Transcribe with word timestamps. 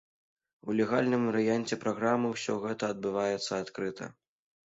У 0.69 0.75
легальным 0.79 1.21
варыянце 1.29 1.77
праграмы 1.83 2.27
ўсё 2.33 2.57
гэта 2.65 2.83
адбываецца 2.93 3.61
адкрыта. 3.67 4.09